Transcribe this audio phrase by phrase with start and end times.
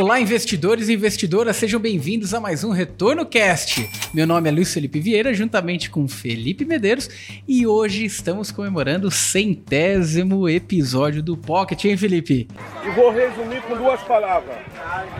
[0.00, 3.86] Olá, investidores e investidoras, sejam bem-vindos a mais um Retorno Cast.
[4.14, 7.10] Meu nome é Luiz Felipe Vieira, juntamente com Felipe Medeiros,
[7.46, 12.48] e hoje estamos comemorando o centésimo episódio do Pocket, hein, Felipe?
[12.82, 14.56] E vou resumir com duas palavras: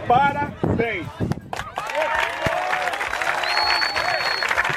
[0.09, 1.30] parabéns.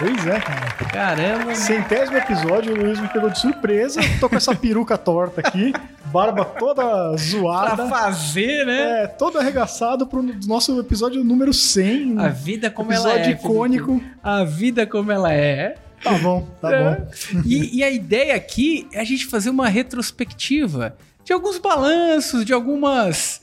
[0.03, 0.71] Pois é, cara.
[0.91, 1.55] Caramba.
[1.55, 4.01] Centésimo episódio, o Luiz me pegou de surpresa.
[4.19, 5.71] Tô com essa peruca torta aqui,
[6.07, 7.75] barba toda zoada.
[7.75, 9.03] Pra fazer, né?
[9.03, 12.19] É, todo arregaçado pro nosso episódio número 100.
[12.19, 13.15] A vida como ela é.
[13.15, 13.97] Episódio icônico.
[13.99, 14.11] Felipe.
[14.21, 15.75] A vida como ela é.
[16.03, 16.83] Tá bom, tá é.
[16.83, 17.07] bom.
[17.45, 22.51] E, e a ideia aqui é a gente fazer uma retrospectiva de alguns balanços, de
[22.51, 23.41] algumas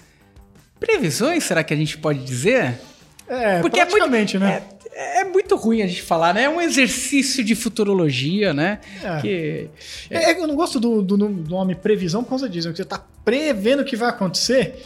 [0.79, 2.79] previsões, será que a gente pode dizer?
[3.27, 4.63] É, Porque praticamente, é muito, né?
[4.77, 6.45] É, é, muito ruim a gente falar, né?
[6.45, 8.81] É um exercício de futurologia, né?
[9.03, 9.21] É.
[9.21, 9.71] Que,
[10.11, 10.41] é.
[10.41, 13.85] eu não gosto do, do, nome previsão por causa disso, que você tá prevendo o
[13.85, 14.83] que vai acontecer.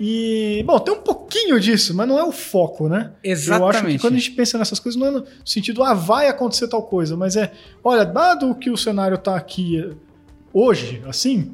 [0.00, 3.10] E, bom, tem um pouquinho disso, mas não é o foco, né?
[3.22, 3.62] Exatamente.
[3.62, 6.28] Eu acho que quando a gente pensa nessas coisas, não é no sentido, ah, vai
[6.28, 9.90] acontecer tal coisa, mas é, olha, dado que o cenário tá aqui
[10.52, 11.52] hoje, assim,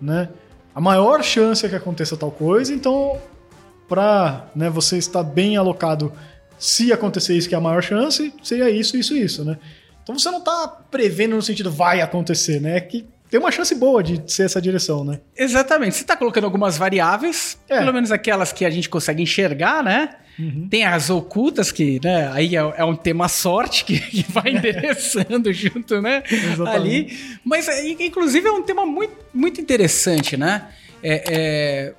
[0.00, 0.28] né?
[0.74, 3.18] A maior chance é que aconteça tal coisa, então
[3.88, 6.12] para né, você estar bem alocado
[6.58, 9.58] se acontecer isso, que é a maior chance, seria isso, isso, isso, né?
[10.02, 12.76] Então você não está prevendo no sentido vai acontecer, né?
[12.76, 15.20] É que tem uma chance boa de ser essa direção, né?
[15.36, 15.96] Exatamente.
[15.96, 17.80] Você está colocando algumas variáveis, é.
[17.80, 20.10] pelo menos aquelas que a gente consegue enxergar, né?
[20.38, 20.68] Uhum.
[20.68, 25.52] Tem as ocultas, que né, aí é, é, um tema sorte que, que vai endereçando
[25.52, 26.22] junto, né?
[26.30, 26.70] Exatamente.
[26.74, 27.38] Ali.
[27.44, 27.66] Mas,
[27.98, 30.68] inclusive, é um tema muito, muito interessante, né?
[31.02, 31.94] É, é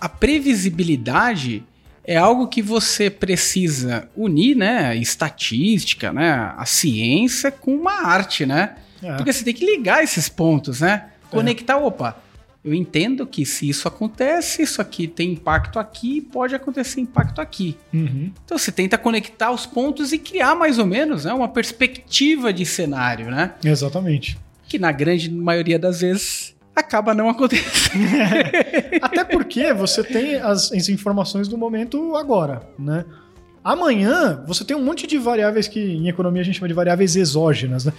[0.00, 1.62] a previsibilidade
[2.08, 4.96] é algo que você precisa unir, né?
[4.96, 6.54] Estatística, né?
[6.56, 8.76] A ciência com uma arte, né?
[9.02, 9.14] É.
[9.14, 11.10] Porque você tem que ligar esses pontos, né?
[11.30, 11.76] Conectar, é.
[11.76, 12.16] opa,
[12.64, 17.76] eu entendo que se isso acontece, isso aqui tem impacto aqui, pode acontecer impacto aqui.
[17.92, 18.32] Uhum.
[18.42, 22.64] Então você tenta conectar os pontos e criar mais ou menos né, uma perspectiva de
[22.64, 23.52] cenário, né?
[23.62, 24.38] Exatamente.
[24.66, 28.04] Que na grande maioria das vezes acaba não acontecendo.
[29.02, 33.04] Até porque você tem as, as, informações do momento agora, né?
[33.68, 37.16] Amanhã você tem um monte de variáveis que em economia a gente chama de variáveis
[37.16, 37.92] exógenas, né?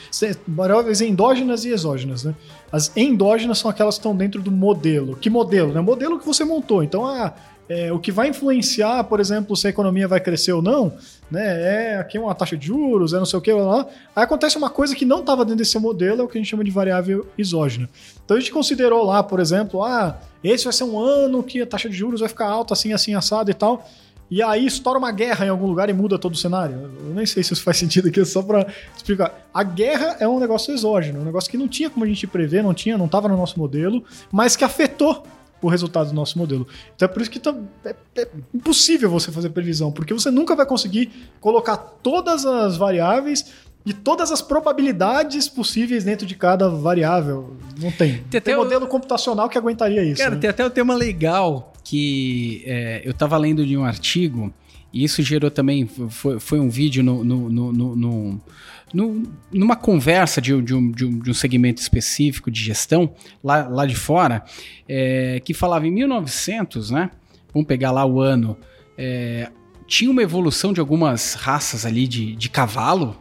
[0.48, 2.34] Variáveis endógenas e exógenas, né?
[2.72, 5.16] As endógenas são aquelas que estão dentro do modelo.
[5.16, 5.72] Que modelo?
[5.72, 5.80] Né?
[5.80, 6.82] O modelo que você montou.
[6.82, 7.36] Então, ah,
[7.70, 10.92] é, o que vai influenciar, por exemplo, se a economia vai crescer ou não,
[11.30, 11.92] né?
[11.92, 13.88] É aqui uma taxa de juros, é não sei o que, lá, lá.
[14.16, 16.50] Aí acontece uma coisa que não estava dentro desse modelo, é o que a gente
[16.50, 17.88] chama de variável exógena.
[18.26, 21.68] Então a gente considerou lá, por exemplo, ah, esse vai ser um ano que a
[21.68, 23.88] taxa de juros vai ficar alta, assim, assim, assado e tal.
[24.30, 26.92] E aí estoura uma guerra em algum lugar e muda todo o cenário.
[27.00, 29.48] Eu nem sei se isso faz sentido aqui, só para explicar.
[29.54, 32.64] A guerra é um negócio exógeno, um negócio que não tinha como a gente prever,
[32.64, 35.24] não tinha, não estava no nosso modelo, mas que afetou
[35.62, 36.68] o resultado do nosso modelo.
[36.96, 40.56] Então é por isso que tá, é, é, impossível você fazer previsão, porque você nunca
[40.56, 43.52] vai conseguir colocar todas as variáveis
[43.86, 47.58] e todas as probabilidades possíveis dentro de cada variável.
[47.80, 48.24] Não tem.
[48.30, 48.88] Tem, tem modelo o...
[48.88, 50.22] computacional que aguentaria isso.
[50.22, 50.42] Cara, né?
[50.42, 54.54] tem até o tema legal que é, eu estava lendo de um artigo
[54.94, 58.42] e isso gerou também, foi, foi um vídeo no, no, no, no
[58.92, 63.14] no, numa conversa de, de, um, de, um, de, um, segmento específico de gestão,
[63.44, 64.44] lá, lá de fora,
[64.88, 67.12] é, que falava em 1900, né?
[67.54, 68.58] Vamos pegar lá o ano.
[68.98, 69.52] É,
[69.86, 73.16] tinha uma evolução de algumas raças ali de, cavalo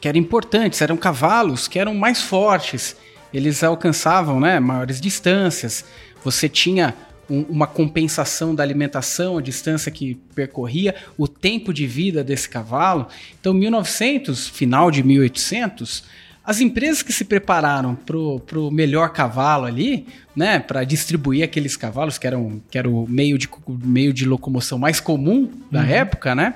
[0.00, 2.96] que eram importantes, eram cavalos que eram mais fortes,
[3.34, 5.84] eles alcançavam né, maiores distâncias.
[6.22, 6.94] Você tinha
[7.28, 13.06] um, uma compensação da alimentação, a distância que percorria, o tempo de vida desse cavalo.
[13.40, 16.04] Então, 1900, final de 1800,
[16.48, 22.16] as empresas que se prepararam para o melhor cavalo ali, né, para distribuir aqueles cavalos
[22.16, 25.86] que eram que era o meio de, meio de locomoção mais comum da uhum.
[25.86, 26.54] época, né,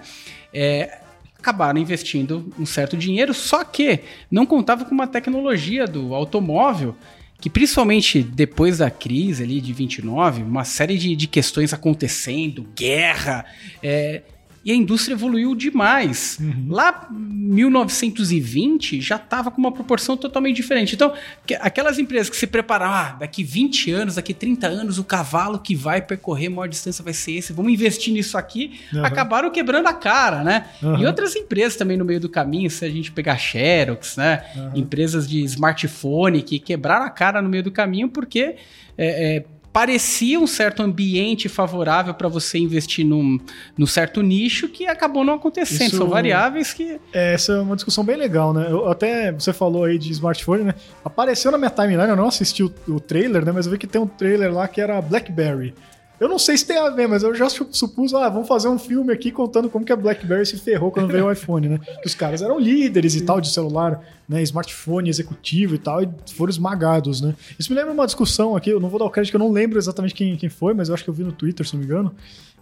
[0.55, 0.99] é,
[1.39, 4.01] acabaram investindo um certo dinheiro, só que
[4.31, 6.97] não contava com uma tecnologia do automóvel
[7.43, 13.45] que principalmente depois da crise ali de 29, uma série de, de questões acontecendo, guerra,
[13.83, 14.23] é,
[14.65, 16.39] e a indústria evoluiu demais.
[16.41, 16.67] Uhum.
[16.69, 20.95] Lá, 1920, já estava com uma proporção totalmente diferente.
[20.95, 21.13] Então,
[21.61, 25.75] aquelas empresas que se prepararam, ah, daqui 20 anos, daqui 30 anos, o cavalo que
[25.75, 29.05] vai percorrer maior distância vai ser esse, vamos investir nisso aqui, uhum.
[29.05, 30.67] acabaram quebrando a cara, né?
[30.83, 30.99] Uhum.
[30.99, 34.45] E outras empresas também no meio do caminho, se a gente pegar Xerox, né?
[34.75, 38.57] Empresas de smartphone que quebraram a cara no meio do caminho porque...
[38.97, 43.41] É, é, parecia um certo ambiente favorável para você investir num,
[43.77, 45.89] num certo nicho que acabou não acontecendo.
[45.89, 47.01] Isso, São variáveis que.
[47.13, 48.67] É, essa é uma discussão bem legal, né?
[48.69, 50.75] Eu, até você falou aí de smartphone, né?
[51.05, 53.53] Apareceu na minha timeline, eu não assisti o, o trailer, né?
[53.53, 55.75] Mas eu vi que tem um trailer lá que era BlackBerry.
[56.23, 58.79] Eu não sei se tem a ver, mas eu já supus, ah, vamos fazer um
[58.79, 61.81] filme aqui contando como que a BlackBerry se ferrou quando veio o iPhone, né?
[62.01, 64.41] Que os caras eram líderes e tal de celular, né?
[64.45, 67.35] Smartphone executivo e tal, e foram esmagados, né?
[67.59, 69.51] Isso me lembra uma discussão aqui, eu não vou dar o crédito, que eu não
[69.51, 71.81] lembro exatamente quem, quem foi, mas eu acho que eu vi no Twitter, se não
[71.81, 72.15] me engano,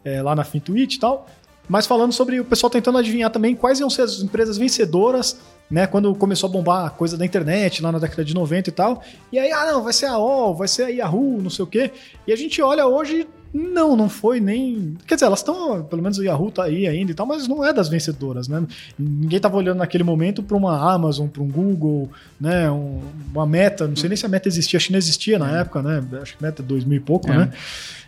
[0.02, 1.26] é, lá na FinTwitch e tal.
[1.68, 5.38] Mas falando sobre o pessoal tentando adivinhar também quais iam ser as empresas vencedoras
[5.70, 5.86] né?
[5.86, 9.02] Quando começou a bombar a coisa da internet lá na década de 90 e tal.
[9.30, 11.68] E aí, ah, não, vai ser a OL, vai ser a Yahoo, não sei o
[11.68, 11.92] quê.
[12.26, 14.96] E a gente olha hoje, não, não foi nem.
[15.06, 17.64] Quer dizer, elas estão, pelo menos o Yahoo tá aí ainda e tal, mas não
[17.64, 18.64] é das vencedoras, né?
[18.96, 22.08] Ninguém tava olhando naquele momento para uma Amazon, para um Google,
[22.40, 22.70] né?
[22.70, 23.00] Um,
[23.32, 25.60] uma Meta, não sei nem se a Meta existia, que não existia na é.
[25.62, 26.02] época, né?
[26.22, 27.38] Acho que Meta é 2000 e pouco, é.
[27.38, 27.52] né?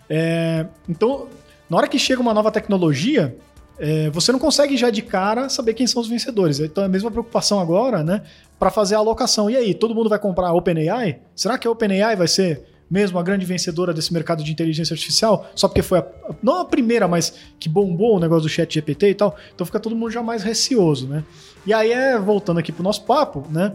[0.08, 1.26] É, então,
[1.68, 3.36] na hora que chega uma nova tecnologia,
[3.78, 6.60] é, você não consegue já de cara saber quem são os vencedores.
[6.60, 8.22] Então é a mesma preocupação agora, né?
[8.60, 9.50] Para fazer a alocação.
[9.50, 11.18] E aí, todo mundo vai comprar a OpenAI?
[11.34, 12.62] Será que a OpenAI vai ser
[12.92, 15.50] mesmo a grande vencedora desse mercado de inteligência artificial?
[15.54, 16.06] Só porque foi a,
[16.42, 19.34] não a primeira, mas que bombou o negócio do chat GPT e tal.
[19.54, 21.24] Então fica todo mundo já mais receoso, né?
[21.64, 23.72] E aí é, voltando aqui pro nosso papo, né?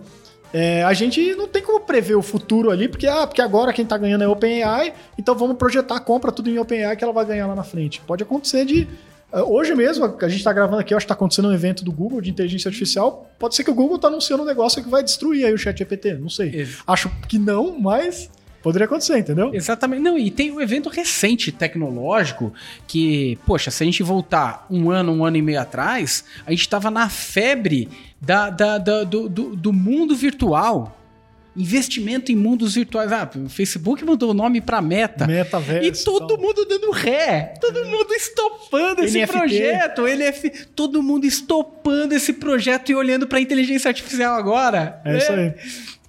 [0.54, 3.84] É, a gente não tem como prever o futuro ali, porque, ah, porque agora quem
[3.84, 7.48] está ganhando é OpenAI, então vamos projetar, compra tudo em OpenAI que ela vai ganhar
[7.48, 8.02] lá na frente.
[8.02, 8.88] Pode acontecer de
[9.32, 11.92] é, hoje mesmo, a gente está gravando aqui, acho que está acontecendo um evento do
[11.92, 13.30] Google de inteligência artificial.
[13.38, 15.78] Pode ser que o Google está anunciando um negócio que vai destruir aí o chat
[15.78, 16.52] GPT, não sei.
[16.86, 18.30] Acho que não, mas
[18.62, 19.54] poderia acontecer, entendeu?
[19.54, 20.02] Exatamente.
[20.02, 22.54] Não, e tem um evento recente tecnológico
[22.88, 26.62] que, poxa, se a gente voltar um ano, um ano e meio atrás, a gente
[26.62, 27.90] estava na febre
[28.20, 30.98] da, da, da do, do, do mundo virtual
[31.58, 33.12] investimento em mundos virtuais.
[33.12, 35.26] Ah, o Facebook mudou o nome para Meta.
[35.26, 36.02] Metaverso.
[36.02, 37.54] E todo mundo dando ré.
[37.60, 39.38] Todo mundo estopando esse NFT.
[39.38, 40.08] projeto.
[40.08, 45.02] NF, todo mundo estopando esse projeto e olhando para inteligência artificial agora.
[45.04, 45.54] É, é isso aí.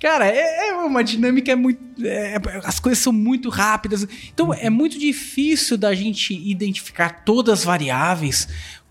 [0.00, 1.80] Cara, é, é uma dinâmica é muito.
[2.04, 4.06] É, as coisas são muito rápidas.
[4.32, 8.46] Então é muito difícil da gente identificar todas as variáveis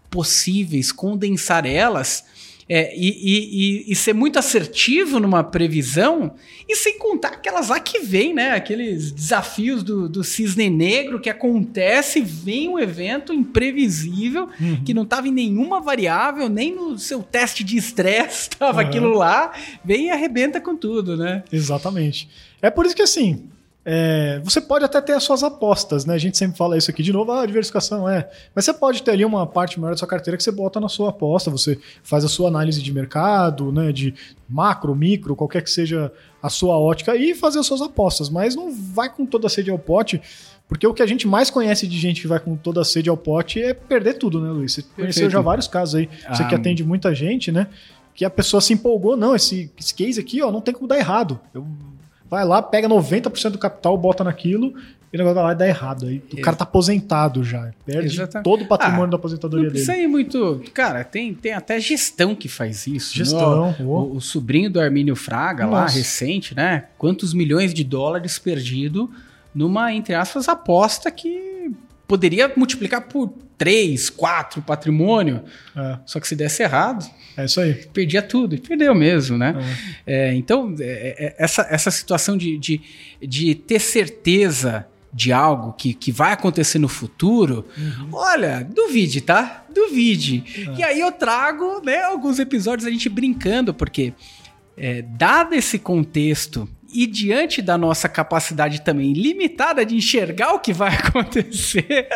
[0.10, 2.26] possíveis, condensar elas
[2.70, 6.34] é, e, e, e, ser muito assertivo numa previsão,
[6.68, 8.52] e sem contar aquelas lá que vem, né?
[8.52, 14.84] Aqueles desafios do, do cisne negro que acontece, vem um evento imprevisível, uhum.
[14.84, 18.88] que não estava em nenhuma variável, nem no seu teste de estresse estava uhum.
[18.88, 19.54] aquilo lá,
[19.84, 21.44] vem e arrebenta com tudo, né?
[21.52, 22.28] Exatamente.
[22.62, 23.48] É por isso que assim,
[23.90, 26.14] é, você pode até ter as suas apostas, né?
[26.14, 28.30] A gente sempre fala isso aqui de novo, ah, diversificação é.
[28.54, 30.90] Mas você pode ter ali uma parte maior da sua carteira que você bota na
[30.90, 33.94] sua aposta, você faz a sua análise de mercado, né?
[33.94, 34.14] De
[34.50, 36.12] macro, micro, qualquer que seja
[36.44, 38.30] a sua ótica e fazer as suas apostas.
[38.30, 40.22] Mas não vai com toda a sede ao pote,
[40.68, 43.10] porque o que a gente mais conhece de gente que vai com toda a sede
[43.10, 44.74] ao pote é perder tudo, né, Luiz?
[44.74, 45.00] Você Perfeito.
[45.00, 47.68] conheceu já vários casos aí, você ah, que atende muita gente, né?
[48.14, 50.98] Que a pessoa se empolgou, não, esse, esse case aqui, ó, não tem como dar
[50.98, 51.40] errado.
[51.54, 51.66] Eu
[52.30, 54.74] vai lá, pega 90% do capital, bota naquilo
[55.12, 56.08] e o negócio vai lá e dá errado.
[56.08, 57.72] Aí o cara tá aposentado já.
[57.86, 58.44] Perde Exatamente.
[58.44, 59.82] todo o patrimônio ah, da aposentadoria dele.
[59.82, 60.62] Isso aí muito.
[60.74, 63.16] Cara, tem, tem até gestão que faz isso.
[63.16, 63.74] Gestão.
[63.80, 65.76] No, o, o, sobrinho do Armínio Fraga, Nossa.
[65.76, 66.86] lá, recente, né?
[66.98, 69.10] Quantos milhões de dólares perdido
[69.56, 71.72] numa, entre aspas, aposta que
[72.08, 75.44] poderia multiplicar por 3, 4 patrimônio.
[75.76, 75.98] É.
[76.06, 77.06] Só que se desse errado.
[77.36, 77.74] É isso aí.
[77.94, 78.56] Perdia tudo.
[78.56, 79.56] E perdeu mesmo, né?
[80.06, 80.30] É.
[80.30, 82.82] É, então, é, é, essa, essa situação de, de,
[83.22, 88.10] de ter certeza de algo que, que vai acontecer no futuro, uhum.
[88.12, 89.66] olha, duvide, tá?
[89.74, 90.44] Duvide.
[90.56, 90.80] É.
[90.80, 94.14] E aí eu trago né, alguns episódios a gente brincando, porque
[94.78, 100.74] é, dado esse contexto e diante da nossa capacidade também limitada de enxergar o que
[100.74, 102.10] vai acontecer,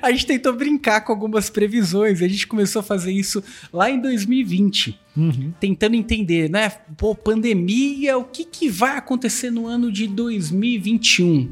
[0.00, 2.22] a gente tentou brincar com algumas previsões.
[2.22, 5.52] A gente começou a fazer isso lá em 2020, uhum.
[5.58, 6.70] tentando entender, né?
[6.96, 11.50] Pô, pandemia, o que, que vai acontecer no ano de 2021?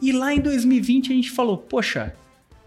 [0.00, 2.14] E lá em 2020 a gente falou, poxa,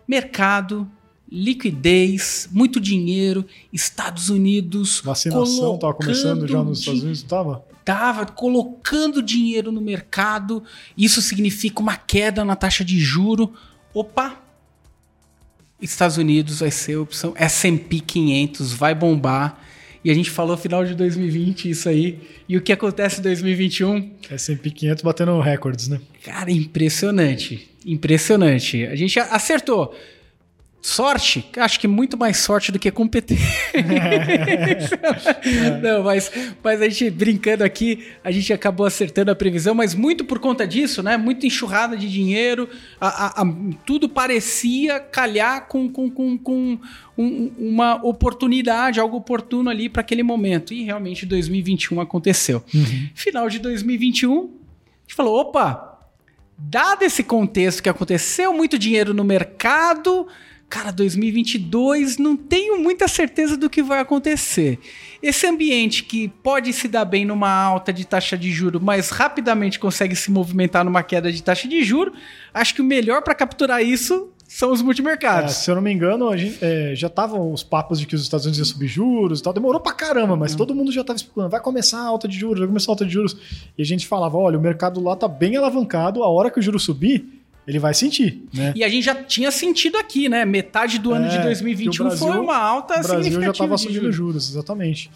[0.07, 0.87] mercado,
[1.31, 5.01] liquidez, muito dinheiro, Estados Unidos.
[5.03, 7.65] Vacinação estava começando já nos Estados Unidos, estava?
[7.79, 10.63] Estava colocando dinheiro no mercado.
[10.97, 13.53] Isso significa uma queda na taxa de juro.
[13.93, 14.41] Opa!
[15.81, 17.33] Estados Unidos vai ser a opção.
[17.35, 19.61] S&P 500 vai bombar.
[20.03, 22.19] E a gente falou final de 2020 isso aí.
[22.47, 24.11] E o que acontece em 2021?
[24.31, 25.99] S&P 500 batendo recordes, né?
[26.23, 27.69] Cara, impressionante.
[27.85, 28.85] Impressionante.
[28.85, 29.95] A gente acertou.
[30.85, 31.43] Sorte?
[31.57, 33.43] Acho que muito mais sorte do que competência.
[35.81, 36.31] Não, mas,
[36.63, 40.67] mas a gente brincando aqui, a gente acabou acertando a previsão, mas muito por conta
[40.67, 41.17] disso, né?
[41.17, 42.69] Muita enxurrada de dinheiro,
[43.01, 43.45] a, a, a,
[43.83, 46.77] tudo parecia calhar com, com, com, com
[47.17, 50.71] um, uma oportunidade, algo oportuno ali para aquele momento.
[50.71, 52.63] E realmente 2021 aconteceu.
[52.71, 53.09] Uhum.
[53.15, 54.37] Final de 2021, a
[55.01, 55.99] gente falou: opa,
[56.55, 60.27] dado esse contexto que aconteceu muito dinheiro no mercado,
[60.69, 64.79] cara, 2022 não tenho muita certeza do que vai acontecer.
[65.21, 69.79] Esse ambiente que pode se dar bem numa alta de taxa de juro, mas rapidamente
[69.79, 72.13] consegue se movimentar numa queda de taxa de juro,
[72.53, 75.51] acho que o melhor para capturar isso são os multimercados.
[75.51, 78.15] É, se eu não me engano, a gente, é, já estavam os papos de que
[78.15, 79.51] os Estados Unidos iam subir juros e tal.
[79.51, 80.57] Demorou pra caramba, mas uhum.
[80.57, 81.49] todo mundo já estava explicando.
[81.49, 83.35] Vai começar a alta de juros, vai começar a alta de juros.
[83.77, 86.61] E a gente falava: olha, o mercado lá tá bem alavancado, a hora que o
[86.61, 87.34] juro subir,
[87.67, 88.43] ele vai sentir.
[88.53, 88.73] Né?
[88.75, 90.45] E a gente já tinha sentido aqui, né?
[90.45, 94.15] Metade do ano de 2021 Brasil, foi uma alta O Brasil já estava subindo juros.
[94.15, 95.11] juros, exatamente.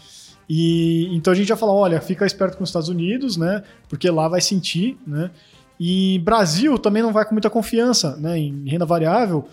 [0.48, 3.62] E então a gente já falou, olha, fica esperto com os Estados Unidos, né?
[3.88, 5.30] Porque lá vai sentir, né?
[5.78, 9.48] E Brasil também não vai com muita confiança, né, em renda variável,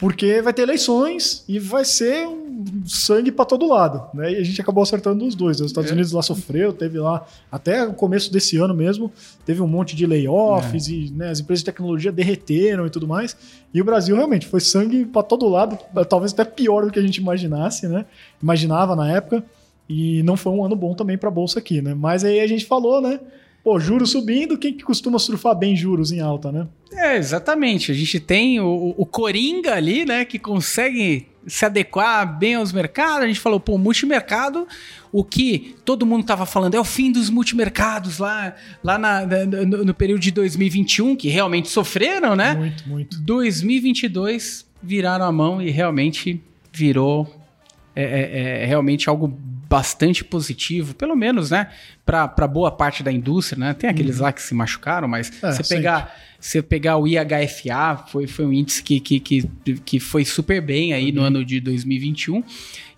[0.00, 4.32] porque vai ter eleições e vai ser um sangue para todo lado, né?
[4.32, 5.60] E a gente acabou acertando os dois.
[5.60, 5.92] Os Estados é.
[5.92, 9.12] Unidos lá sofreu, teve lá até o começo desse ano mesmo,
[9.44, 10.92] teve um monte de layoffs é.
[10.92, 13.36] e né, as empresas de tecnologia derreteram e tudo mais.
[13.74, 15.78] E o Brasil realmente foi sangue para todo lado,
[16.08, 18.06] talvez até pior do que a gente imaginasse, né?
[18.42, 19.44] Imaginava na época.
[19.86, 21.92] E não foi um ano bom também para a bolsa aqui, né?
[21.92, 23.20] Mas aí a gente falou, né?
[23.62, 26.66] Pô, juros subindo, quem que costuma surfar bem juros em alta, né?
[26.92, 27.92] É, exatamente.
[27.92, 33.24] A gente tem o, o Coringa ali, né, que consegue se adequar bem aos mercados.
[33.24, 34.66] A gente falou, pô, multimercado,
[35.12, 39.84] o que todo mundo estava falando é o fim dos multimercados lá, lá na, no,
[39.84, 42.54] no, período de 2021, que realmente sofreram, né?
[42.54, 43.20] Muito, muito.
[43.20, 47.28] 2022 viraram a mão e realmente virou
[47.94, 49.36] é, é, é realmente algo
[49.70, 51.70] bastante positivo, pelo menos, né,
[52.04, 53.72] para boa parte da indústria, né?
[53.72, 54.24] Tem aqueles uhum.
[54.24, 58.52] lá que se machucaram, mas é, você pegar você pegar o IHFA, foi, foi um
[58.52, 59.48] índice que, que, que,
[59.84, 61.16] que foi super bem aí uhum.
[61.16, 62.42] no ano de 2021.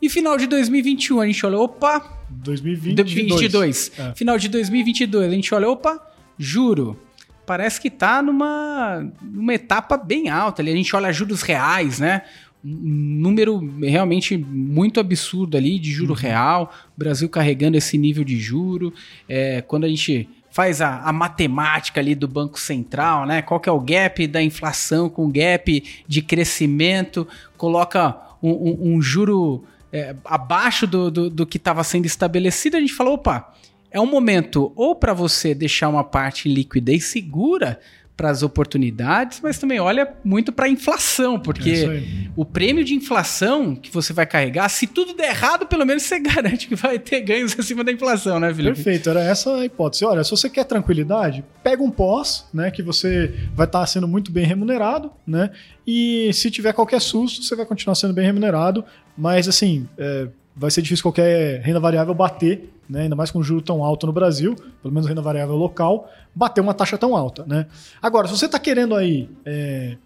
[0.00, 3.92] E final de 2021 a gente olhou, opa, 2022.
[3.98, 4.14] É.
[4.14, 6.00] Final de 2022 a gente olha, opa,
[6.38, 6.98] juro,
[7.44, 10.70] parece que tá numa, numa etapa bem alta ali.
[10.70, 12.22] A gente olha juros reais, né?
[12.64, 16.18] Um número realmente muito absurdo ali de juro uhum.
[16.18, 18.92] real, Brasil carregando esse nível de juro.
[19.28, 23.40] É, quando a gente faz a, a, matemática ali do Banco Central, né?
[23.40, 27.26] Qual que é o gap da inflação com o gap de crescimento,
[27.56, 32.80] coloca um, um, um juro é, abaixo do, do, do que estava sendo estabelecido, a
[32.80, 33.54] gente falou, opa,
[33.90, 37.78] é um momento ou para você deixar uma parte em liquidez segura
[38.22, 42.94] para as oportunidades, mas também olha muito para a inflação, porque é o prêmio de
[42.94, 47.00] inflação que você vai carregar, se tudo der errado, pelo menos você garante que vai
[47.00, 48.76] ter ganhos acima da inflação, né, Felipe?
[48.76, 50.04] Perfeito, era essa a hipótese.
[50.04, 54.06] Olha, se você quer tranquilidade, pega um pós, né, que você vai estar tá sendo
[54.06, 55.50] muito bem remunerado, né,
[55.84, 58.84] e se tiver qualquer susto, você vai continuar sendo bem remunerado,
[59.18, 63.42] mas assim, é, vai ser difícil qualquer renda variável bater, né, ainda mais com um
[63.42, 67.44] juro tão alto no Brasil, pelo menos renda variável local, bater uma taxa tão alta.
[67.46, 67.66] Né?
[68.00, 69.96] Agora, se você está querendo aí é,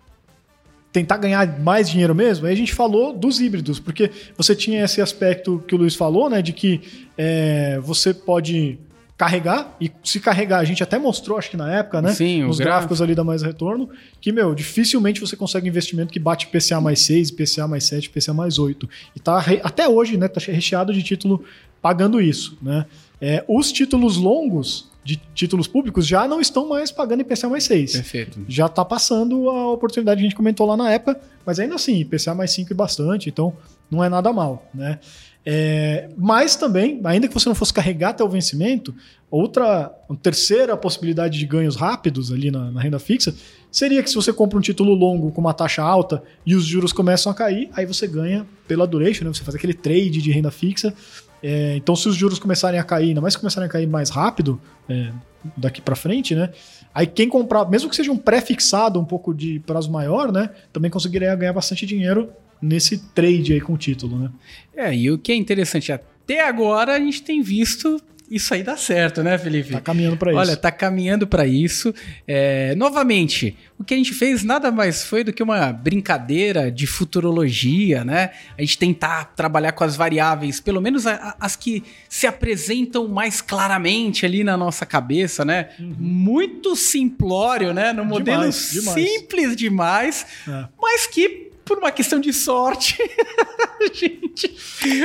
[0.93, 5.01] tentar ganhar mais dinheiro mesmo, aí a gente falou dos híbridos, porque você tinha esse
[5.01, 6.81] aspecto que o Luiz falou, né, de que
[7.19, 8.79] é, você pode
[9.17, 12.13] carregar, e se carregar, a gente até mostrou, acho que na época, né?
[12.13, 13.89] Sim, Nos gráficos ali da Mais Retorno,
[14.21, 18.35] que, meu, dificilmente você consegue investimento que bate PCA mais 6, PCA mais 7, PCA
[18.35, 18.89] mais 8.
[19.15, 20.29] E tá até hoje, né?
[20.29, 21.43] Tá recheado de título
[21.81, 22.85] pagando isso, né?
[23.19, 27.93] É, os títulos longos de títulos públicos já não estão mais pagando IPCA mais 6.
[27.93, 28.45] Perfeito.
[28.49, 32.01] Já está passando a oportunidade que a gente comentou lá na época, mas ainda assim,
[32.01, 33.57] IPCA mais 5 e bastante, então
[33.91, 34.99] não é nada mal, né?
[35.49, 38.93] É, mas também, ainda que você não fosse carregar até o vencimento,
[39.31, 43.33] outra, terceira possibilidade de ganhos rápidos ali na, na, renda fixa
[43.71, 46.93] seria que se você compra um título longo com uma taxa alta e os juros
[46.93, 49.33] começam a cair, aí você ganha pela duration, né?
[49.33, 50.93] você faz aquele trade de renda fixa.
[51.41, 54.11] É, então, se os juros começarem a cair, ainda mais se começarem a cair mais
[54.11, 55.13] rápido é,
[55.57, 56.51] daqui para frente, né?
[56.93, 60.51] Aí quem comprar, mesmo que seja um pré-fixado, um pouco de prazo maior, né?
[60.73, 64.31] Também conseguiria ganhar bastante dinheiro nesse trade aí com o título, né?
[64.75, 68.77] É, e o que é interessante, até agora a gente tem visto isso aí dar
[68.77, 69.71] certo, né, Felipe?
[69.71, 70.41] Tá caminhando para isso.
[70.41, 71.95] Olha, tá caminhando para isso.
[72.27, 76.87] É, novamente, o que a gente fez nada mais foi do que uma brincadeira de
[76.89, 78.31] futurologia, né?
[78.59, 84.27] A gente tentar trabalhar com as variáveis, pelo menos as que se apresentam mais claramente
[84.27, 85.69] ali na nossa cabeça, né?
[85.79, 85.95] Uhum.
[85.97, 87.93] Muito simplório, né?
[87.93, 89.09] No modelo demais, demais.
[89.09, 90.65] simples demais, é.
[90.81, 94.57] mas que por uma questão de sorte, a, gente,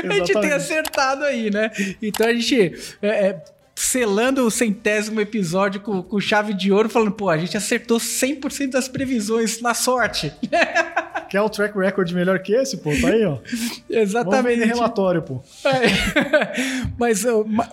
[0.08, 1.72] a gente tem acertado aí, né?
[2.02, 2.74] Então a gente.
[3.02, 7.58] É, é, selando o centésimo episódio com, com, chave de ouro, falando, pô, a gente
[7.58, 10.32] acertou 100% das previsões na sorte.
[11.30, 12.92] Quer o track record melhor que esse, pô?
[13.02, 13.40] Tá aí, ó.
[13.90, 14.60] Exatamente.
[14.60, 15.42] Vamos relatório, pô.
[15.66, 16.52] É.
[17.00, 17.24] mas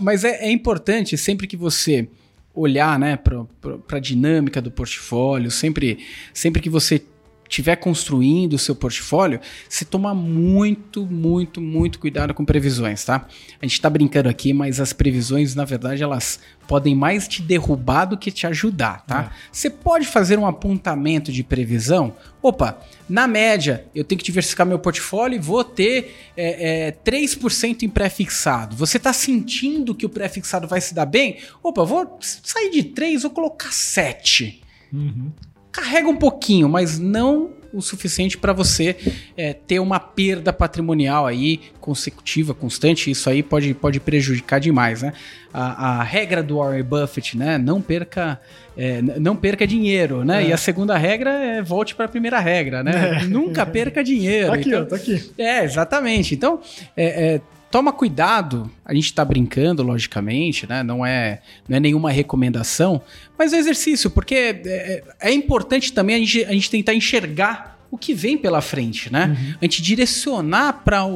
[0.00, 2.08] mas é, é importante, sempre que você
[2.54, 5.98] olhar né, para a dinâmica do portfólio, sempre,
[6.32, 7.02] sempre que você
[7.48, 13.26] estiver construindo o seu portfólio, se tomar muito, muito, muito cuidado com previsões, tá?
[13.60, 16.38] A gente está brincando aqui, mas as previsões, na verdade, elas
[16.68, 19.32] podem mais te derrubar do que te ajudar, tá?
[19.32, 19.48] É.
[19.50, 22.14] Você pode fazer um apontamento de previsão.
[22.42, 22.78] Opa,
[23.08, 27.88] na média, eu tenho que diversificar meu portfólio e vou ter é, é, 3% em
[27.88, 28.76] pré-fixado.
[28.76, 31.38] Você está sentindo que o pré-fixado vai se dar bem?
[31.62, 34.62] Opa, vou sair de 3, vou colocar 7.
[34.92, 35.32] Uhum
[35.70, 38.96] carrega um pouquinho, mas não o suficiente para você
[39.36, 43.10] é, ter uma perda patrimonial aí consecutiva, constante.
[43.10, 45.12] Isso aí pode, pode prejudicar demais, né?
[45.52, 47.58] A, a regra do Warren Buffett, né?
[47.58, 48.40] Não perca,
[48.76, 50.44] é, não perca dinheiro, né?
[50.44, 50.48] É.
[50.48, 53.20] E a segunda regra é volte para a primeira regra, né?
[53.22, 53.24] É.
[53.26, 54.48] Nunca perca dinheiro.
[54.48, 55.30] Tá aqui, então, ó, tá aqui.
[55.36, 56.34] É, exatamente.
[56.34, 56.60] Então,
[56.96, 58.70] é, é toma cuidado.
[58.84, 60.82] A gente está brincando, logicamente, né?
[60.82, 63.02] Não é, não é nenhuma recomendação,
[63.38, 67.77] mas é exercício, porque é, é, é importante também a gente, a gente tentar enxergar
[67.90, 69.26] o que vem pela frente, né?
[69.26, 69.54] Uhum.
[69.60, 71.06] A gente direcionar para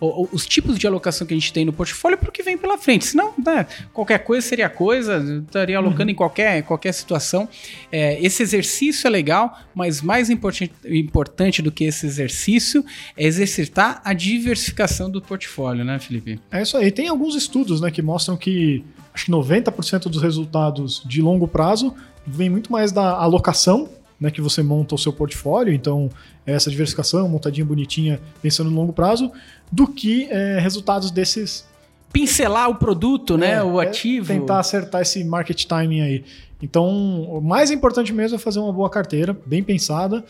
[0.00, 2.78] os tipos de alocação que a gente tem no portfólio para o que vem pela
[2.78, 3.04] frente.
[3.04, 6.10] Senão, né, qualquer coisa seria coisa, estaria alocando uhum.
[6.10, 7.48] em qualquer, qualquer situação.
[7.90, 12.84] É, esse exercício é legal, mas mais importante, importante do que esse exercício
[13.16, 16.40] é exercitar a diversificação do portfólio, né, Felipe?
[16.50, 16.90] É isso aí.
[16.90, 21.94] Tem alguns estudos né, que mostram que acho que 90% dos resultados de longo prazo
[22.26, 23.88] vem muito mais da alocação
[24.22, 26.08] né, que você monta o seu portfólio, então
[26.46, 29.32] essa diversificação montadinha bonitinha, pensando no longo prazo,
[29.70, 31.66] do que é, resultados desses.
[32.12, 33.54] Pincelar o produto, né?
[33.54, 34.28] É, o é ativo.
[34.28, 36.24] tentar acertar esse market timing aí.
[36.62, 40.24] Então, o mais importante mesmo é fazer uma boa carteira, bem pensada.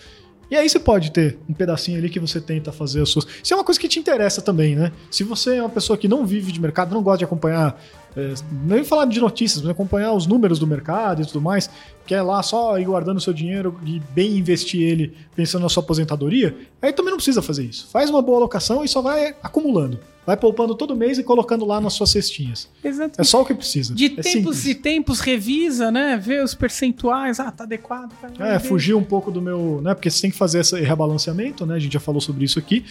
[0.53, 3.27] E aí você pode ter um pedacinho ali que você tenta fazer as suas.
[3.43, 4.93] Isso é uma coisa que te interessa também, né?
[5.11, 7.83] Se você é uma pessoa que não vive de mercado, não gosta de acompanhar
[8.15, 8.35] é,
[8.67, 11.71] nem falar de notícias, mas acompanhar os números do mercado e tudo mais,
[12.07, 16.55] quer lá só ir guardando seu dinheiro e bem investir ele pensando na sua aposentadoria,
[16.83, 17.89] aí também não precisa fazer isso.
[17.91, 19.99] Faz uma boa alocação e só vai acumulando.
[20.25, 22.69] Vai poupando todo mês e colocando lá nas suas cestinhas.
[22.83, 23.21] Exatamente.
[23.21, 23.93] É só o que precisa.
[23.93, 24.67] De é tempos simples.
[24.67, 26.17] e tempos revisa, né?
[26.17, 27.41] Vê os percentuais.
[27.41, 28.13] Ah, tá adequado.
[28.21, 29.81] Tá é, fugir um pouco do meu.
[29.83, 29.95] né?
[29.95, 31.75] Porque você tem que fazer esse rebalanceamento, né?
[31.75, 32.85] A gente já falou sobre isso aqui.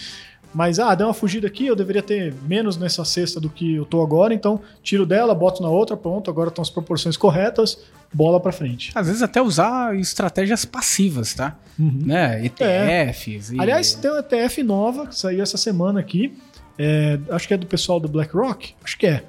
[0.53, 3.85] Mas, ah, deu uma fugida aqui, eu deveria ter menos nessa cesta do que eu
[3.85, 7.77] tô agora, então tiro dela, boto na outra, pronto, agora estão as proporções corretas,
[8.13, 8.91] bola para frente.
[8.93, 11.57] Às vezes até usar estratégias passivas, tá?
[11.79, 12.01] Uhum.
[12.05, 12.45] Né?
[12.45, 13.51] ETFs.
[13.51, 13.55] É.
[13.55, 13.61] E...
[13.61, 16.37] Aliás, tem uma ETF nova que saiu essa semana aqui,
[16.77, 19.23] é, acho que é do pessoal do BlackRock, acho que é.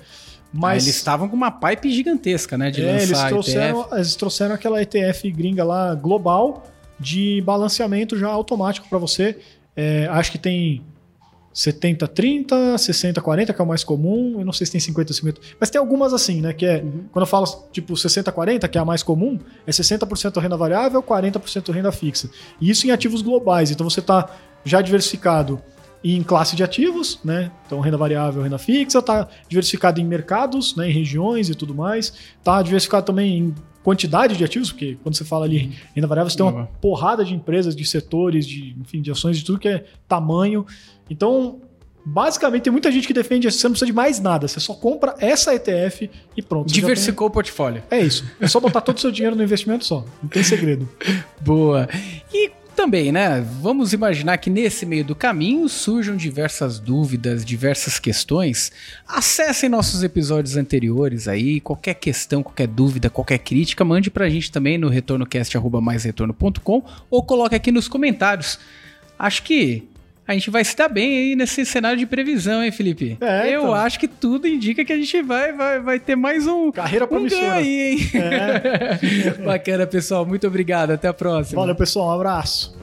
[0.53, 3.95] Mas ah, eles estavam com uma pipe gigantesca, né, de é, lançar eles trouxeram, ETF.
[3.95, 6.65] eles trouxeram aquela ETF gringa lá global
[7.01, 9.39] de balanceamento já automático para você.
[9.75, 10.85] É, acho que tem
[11.53, 14.37] 70, 30, 60, 40, que é o mais comum.
[14.39, 15.41] Eu não sei se tem 50, 50.
[15.61, 16.53] Mas tem algumas assim, né?
[16.53, 16.77] Que é.
[16.83, 17.05] Uhum.
[17.11, 21.03] Quando eu falo tipo 60, 40, que é a mais comum, é 60% renda variável,
[21.03, 22.31] 40% renda fixa.
[22.61, 23.71] E isso em ativos globais.
[23.71, 24.31] Então você está
[24.65, 25.61] já diversificado
[26.05, 27.51] em classe de ativos, né?
[27.67, 30.89] Então renda variável, renda fixa, está diversificado em mercados, né?
[30.89, 32.13] Em regiões e tudo mais.
[32.39, 36.37] Está diversificado também em quantidade de ativos, porque quando você fala ali renda variável, você
[36.37, 39.85] tem uma porrada de empresas, de setores, de, enfim, de ações, de tudo que é
[40.09, 40.65] tamanho.
[41.11, 41.61] Então,
[42.05, 44.47] basicamente, tem muita gente que defende você não precisa de mais nada.
[44.47, 46.73] Você só compra essa ETF e pronto.
[46.73, 47.31] Diversificou tem...
[47.31, 47.83] o portfólio.
[47.91, 48.25] É isso.
[48.41, 50.05] É só botar todo o seu dinheiro no investimento só.
[50.23, 50.89] Não tem segredo.
[51.41, 51.89] Boa.
[52.33, 53.41] E também, né?
[53.61, 58.73] Vamos imaginar que nesse meio do caminho surjam diversas dúvidas, diversas questões.
[59.07, 61.61] Acessem nossos episódios anteriores aí.
[61.61, 67.71] Qualquer questão, qualquer dúvida, qualquer crítica, mande pra gente também no retornocast.com ou coloque aqui
[67.71, 68.59] nos comentários.
[69.19, 69.89] Acho que
[70.27, 73.17] a gente vai se dar bem aí nesse cenário de previsão, hein, Felipe?
[73.21, 73.75] É, Eu então.
[73.75, 76.71] acho que tudo indica que a gente vai, vai, vai ter mais um.
[76.71, 77.45] Carreira promissora.
[77.45, 77.99] Um aí, hein?
[78.15, 79.31] É.
[79.45, 80.25] Bacana, pessoal.
[80.25, 80.93] Muito obrigado.
[80.93, 81.61] Até a próxima.
[81.61, 82.09] Valeu, pessoal.
[82.09, 82.82] Um abraço.